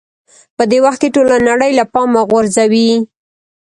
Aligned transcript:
په 0.57 0.63
دې 0.71 0.79
وخت 0.85 0.99
کې 1.01 1.13
ټوله 1.15 1.37
نړۍ 1.49 1.71
له 1.79 1.85
پامه 1.93 2.21
غورځوئ. 2.29 2.89